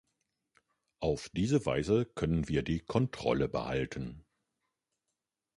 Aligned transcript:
Auf 0.99 1.29
diese 1.29 1.63
Weise 1.67 2.05
können 2.05 2.47
wir 2.47 2.63
die 2.63 2.79
Kontrolle 2.79 3.47
behalten. 3.47 4.25